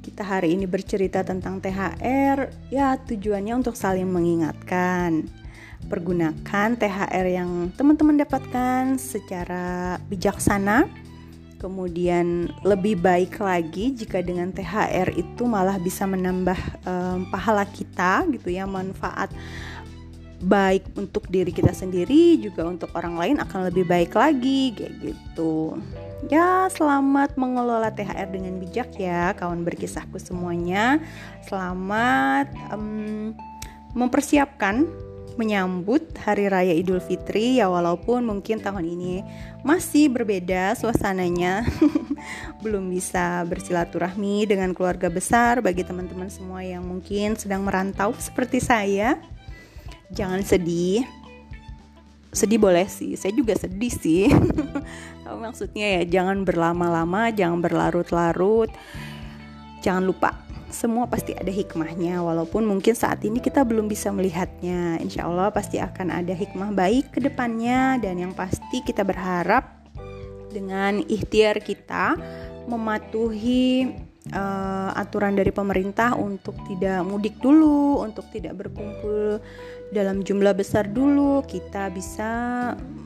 Kita 0.00 0.24
hari 0.24 0.56
ini 0.56 0.64
bercerita 0.64 1.20
tentang 1.20 1.60
THR, 1.60 2.48
ya 2.72 2.96
tujuannya 2.96 3.52
untuk 3.52 3.76
saling 3.76 4.08
mengingatkan. 4.08 5.28
Pergunakan 5.92 6.68
THR 6.76 7.26
yang 7.28 7.68
teman-teman 7.76 8.16
dapatkan 8.24 8.96
secara 8.96 10.00
bijaksana. 10.08 10.88
Kemudian 11.60 12.48
lebih 12.64 12.96
baik 12.96 13.44
lagi 13.44 13.92
jika 13.92 14.24
dengan 14.24 14.48
THR 14.48 15.12
itu 15.12 15.44
malah 15.44 15.76
bisa 15.76 16.08
menambah 16.08 16.56
um, 16.88 17.28
pahala 17.28 17.68
kita 17.68 18.24
gitu 18.32 18.48
ya, 18.48 18.64
manfaat 18.64 19.28
baik 20.40 20.96
untuk 20.96 21.28
diri 21.28 21.52
kita 21.52 21.76
sendiri 21.76 22.40
juga 22.40 22.64
untuk 22.64 22.88
orang 22.96 23.20
lain 23.20 23.36
akan 23.44 23.68
lebih 23.68 23.84
baik 23.84 24.16
lagi 24.16 24.72
kayak 24.72 25.12
gitu 25.12 25.76
ya 26.28 26.68
selamat 26.68 27.40
mengelola 27.40 27.88
THR 27.88 28.28
dengan 28.28 28.60
bijak 28.60 28.92
ya 29.00 29.32
kawan 29.32 29.64
berkisahku 29.64 30.20
semuanya. 30.20 31.00
Selamat 31.48 32.52
um, 32.74 33.32
mempersiapkan 33.96 34.84
menyambut 35.40 36.04
Hari 36.20 36.52
Raya 36.52 36.74
Idul 36.76 37.00
Fitri. 37.00 37.56
Ya 37.56 37.72
walaupun 37.72 38.28
mungkin 38.28 38.60
tahun 38.60 38.84
ini 38.84 39.24
masih 39.64 40.12
berbeda 40.12 40.76
suasananya. 40.76 41.64
Belum 42.64 42.92
bisa 42.92 43.40
bersilaturahmi 43.48 44.44
dengan 44.44 44.76
keluarga 44.76 45.08
besar 45.08 45.64
bagi 45.64 45.86
teman-teman 45.86 46.28
semua 46.28 46.60
yang 46.60 46.84
mungkin 46.84 47.40
sedang 47.40 47.64
merantau 47.64 48.12
seperti 48.20 48.60
saya. 48.60 49.16
Jangan 50.12 50.44
sedih 50.44 51.06
sedih 52.30 52.62
boleh 52.62 52.86
sih 52.86 53.18
saya 53.18 53.34
juga 53.34 53.58
sedih 53.58 53.92
sih. 53.92 54.30
Maksudnya 55.44 56.00
ya 56.00 56.20
jangan 56.20 56.42
berlama-lama 56.46 57.30
jangan 57.34 57.58
berlarut-larut. 57.62 58.70
Jangan 59.80 60.04
lupa 60.04 60.36
semua 60.70 61.10
pasti 61.10 61.34
ada 61.34 61.50
hikmahnya. 61.50 62.22
Walaupun 62.22 62.66
mungkin 62.66 62.94
saat 62.94 63.22
ini 63.26 63.42
kita 63.42 63.66
belum 63.66 63.90
bisa 63.90 64.14
melihatnya 64.14 65.02
insya 65.02 65.26
Allah 65.26 65.50
pasti 65.50 65.82
akan 65.82 66.14
ada 66.14 66.34
hikmah 66.34 66.70
baik 66.74 67.14
ke 67.14 67.18
depannya. 67.22 67.98
Dan 67.98 68.22
yang 68.22 68.32
pasti 68.34 68.82
kita 68.82 69.02
berharap 69.02 69.80
dengan 70.50 71.02
ikhtiar 71.06 71.62
kita 71.62 72.18
mematuhi 72.66 73.90
uh, 74.34 74.90
aturan 74.94 75.36
dari 75.38 75.50
pemerintah 75.50 76.14
untuk 76.14 76.54
tidak 76.66 77.02
mudik 77.06 77.38
dulu, 77.38 78.02
untuk 78.02 78.26
tidak 78.30 78.58
berkumpul 78.58 79.38
dalam 79.90 80.22
jumlah 80.22 80.54
besar 80.54 80.86
dulu, 80.86 81.42
kita 81.46 81.90
bisa 81.90 82.30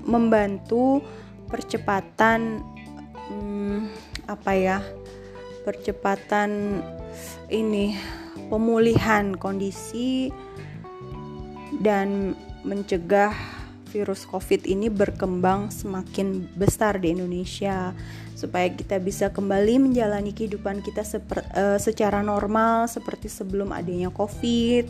membantu 0.05 1.01
percepatan 1.49 2.61
hmm, 3.31 3.89
apa 4.29 4.53
ya? 4.53 4.79
percepatan 5.65 6.85
ini 7.49 7.97
pemulihan 8.53 9.33
kondisi 9.33 10.29
dan 11.81 12.37
mencegah 12.69 13.33
virus 13.89 14.27
COVID 14.27 14.67
ini 14.67 14.91
berkembang 14.91 15.71
semakin 15.71 16.51
besar 16.59 16.99
di 16.99 17.15
Indonesia 17.15 17.95
supaya 18.45 18.69
kita 18.69 19.01
bisa 19.01 19.33
kembali 19.33 19.81
menjalani 19.81 20.37
kehidupan 20.37 20.85
kita 20.85 21.01
seper, 21.01 21.41
uh, 21.57 21.81
secara 21.81 22.21
normal 22.21 22.85
seperti 22.93 23.33
sebelum 23.33 23.73
adanya 23.73 24.13
COVID. 24.13 24.85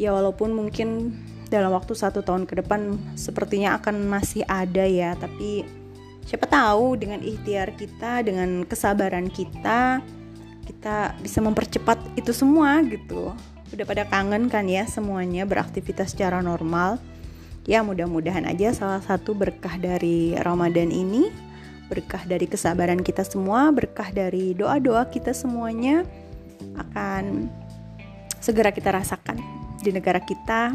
Ya 0.00 0.16
walaupun 0.16 0.56
mungkin 0.56 1.12
dalam 1.52 1.76
waktu 1.76 1.92
satu 1.92 2.24
tahun 2.24 2.48
ke 2.48 2.64
depan 2.64 2.96
sepertinya 3.20 3.76
akan 3.76 4.08
masih 4.08 4.48
ada 4.48 4.88
ya, 4.88 5.12
tapi 5.20 5.68
siapa 6.24 6.48
tahu 6.48 6.96
dengan 6.96 7.20
ikhtiar 7.20 7.76
kita, 7.76 8.24
dengan 8.24 8.64
kesabaran 8.64 9.28
kita, 9.28 10.00
kita 10.64 11.12
bisa 11.20 11.44
mempercepat 11.44 12.00
itu 12.16 12.32
semua 12.32 12.80
gitu. 12.88 13.36
Udah 13.76 13.84
pada 13.84 14.08
kangen 14.08 14.48
kan 14.48 14.64
ya 14.64 14.88
semuanya 14.88 15.44
beraktivitas 15.44 16.16
secara 16.16 16.40
normal 16.40 16.96
ya 17.64 17.80
mudah-mudahan 17.80 18.44
aja 18.44 18.76
salah 18.76 19.00
satu 19.00 19.32
berkah 19.32 19.80
dari 19.80 20.36
Ramadan 20.36 20.92
ini 20.92 21.32
berkah 21.88 22.22
dari 22.24 22.48
kesabaran 22.48 23.00
kita 23.04 23.22
semua 23.24 23.68
berkah 23.70 24.08
dari 24.10 24.56
doa-doa 24.56 25.08
kita 25.08 25.36
semuanya 25.36 26.02
akan 26.76 27.48
segera 28.40 28.72
kita 28.72 28.92
rasakan 28.92 29.40
di 29.84 29.90
negara 29.92 30.20
kita 30.20 30.72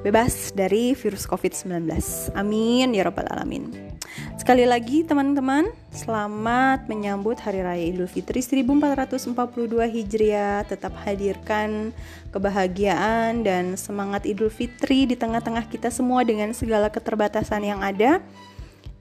bebas 0.00 0.52
dari 0.56 0.96
virus 0.96 1.28
COVID-19 1.28 1.88
amin 2.32 2.96
ya 2.96 3.08
rabbal 3.08 3.28
alamin 3.28 3.86
Sekali 4.46 4.62
lagi 4.62 5.02
teman-teman, 5.02 5.66
selamat 5.90 6.86
menyambut 6.86 7.34
Hari 7.42 7.66
Raya 7.66 7.84
Idul 7.90 8.06
Fitri 8.06 8.40
1442 8.46 9.34
Hijriah. 9.90 10.62
Tetap 10.64 10.94
hadirkan 11.02 11.90
kebahagiaan 12.30 13.42
dan 13.42 13.74
semangat 13.74 14.22
Idul 14.22 14.48
Fitri 14.48 15.04
di 15.04 15.18
tengah-tengah 15.18 15.66
kita 15.66 15.90
semua 15.90 16.22
dengan 16.22 16.54
segala 16.54 16.86
keterbatasan 16.88 17.64
yang 17.66 17.80
ada. 17.82 18.22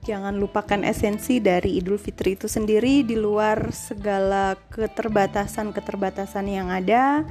Jangan 0.05 0.37
lupakan 0.37 0.85
esensi 0.85 1.41
dari 1.41 1.81
Idul 1.81 1.97
Fitri 1.97 2.37
itu 2.37 2.45
sendiri 2.45 3.01
di 3.01 3.17
luar 3.17 3.73
segala 3.73 4.53
keterbatasan-keterbatasan 4.69 6.45
yang 6.45 6.69
ada. 6.69 7.25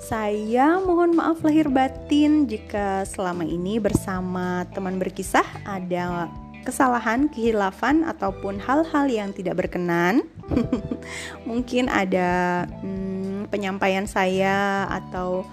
Saya 0.00 0.80
mohon 0.80 1.12
maaf 1.20 1.44
lahir 1.44 1.68
batin 1.68 2.48
jika 2.48 3.04
selama 3.04 3.44
ini 3.44 3.76
bersama 3.76 4.64
teman 4.72 4.96
berkisah 4.96 5.44
ada 5.68 6.32
kesalahan, 6.64 7.28
kehilafan 7.28 8.08
ataupun 8.08 8.56
hal-hal 8.56 9.04
yang 9.04 9.36
tidak 9.36 9.60
berkenan. 9.60 10.24
Mungkin 11.48 11.92
ada 11.92 12.64
hmm, 12.80 13.52
penyampaian 13.52 14.08
saya 14.08 14.88
atau 14.88 15.44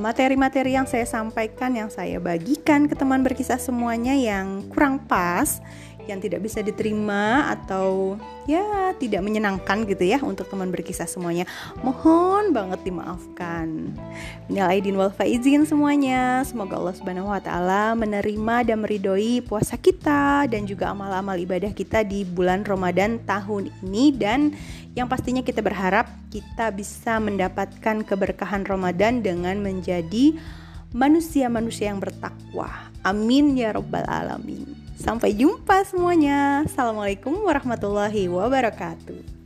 materi-materi 0.00 0.72
uh, 0.72 0.82
yang 0.82 0.86
saya 0.88 1.04
sampaikan 1.04 1.76
yang 1.76 1.92
saya 1.92 2.16
bagikan 2.16 2.88
ke 2.88 2.96
teman 2.96 3.20
berkisah 3.20 3.60
semuanya 3.60 4.16
yang 4.16 4.64
kurang 4.72 4.96
pas 5.04 5.60
yang 6.08 6.22
tidak 6.22 6.44
bisa 6.44 6.64
diterima 6.64 7.50
atau 7.52 8.16
ya 8.48 8.92
tidak 8.96 9.20
menyenangkan 9.22 9.84
gitu 9.86 10.04
ya 10.06 10.18
untuk 10.24 10.48
teman 10.48 10.72
berkisah 10.72 11.06
semuanya. 11.06 11.44
Mohon 11.84 12.56
banget 12.56 12.80
dimaafkan. 12.86 13.94
Minal 14.48 14.72
aidin 14.72 14.96
wal 14.96 15.12
faizin 15.12 15.68
semuanya. 15.68 16.42
Semoga 16.48 16.80
Allah 16.80 16.96
Subhanahu 16.96 17.28
wa 17.28 17.40
taala 17.42 17.92
menerima 17.98 18.72
dan 18.72 18.80
meridhoi 18.80 19.44
puasa 19.44 19.76
kita 19.76 20.48
dan 20.48 20.64
juga 20.64 20.90
amal-amal 20.90 21.36
ibadah 21.36 21.70
kita 21.74 22.02
di 22.06 22.24
bulan 22.24 22.64
Ramadan 22.64 23.20
tahun 23.28 23.68
ini 23.84 24.16
dan 24.16 24.56
yang 24.96 25.06
pastinya 25.06 25.44
kita 25.44 25.62
berharap 25.62 26.10
kita 26.34 26.74
bisa 26.74 27.22
mendapatkan 27.22 28.02
keberkahan 28.02 28.66
Ramadan 28.66 29.22
dengan 29.22 29.62
menjadi 29.62 30.34
manusia-manusia 30.90 31.94
yang 31.94 32.02
bertakwa. 32.02 32.90
Amin 33.06 33.54
ya 33.54 33.70
rabbal 33.70 34.04
alamin. 34.06 34.79
Sampai 35.00 35.32
jumpa 35.32 35.80
semuanya. 35.88 36.68
Assalamualaikum 36.68 37.32
warahmatullahi 37.40 38.28
wabarakatuh. 38.28 39.40